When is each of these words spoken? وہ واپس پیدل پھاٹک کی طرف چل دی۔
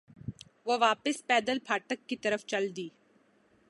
وہ 0.65 0.77
واپس 0.77 1.25
پیدل 1.27 1.59
پھاٹک 1.59 2.09
کی 2.09 2.15
طرف 2.15 2.45
چل 2.45 2.75
دی۔ 2.75 2.87